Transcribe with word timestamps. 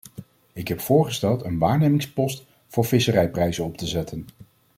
Ik 0.53 0.67
heb 0.67 0.79
voorgesteld 0.79 1.43
een 1.43 1.57
waarnemingspost 1.57 2.45
voor 2.67 2.85
visserijprijzen 2.85 3.63
op 3.63 3.77
te 3.77 3.87
zetten. 3.87 4.25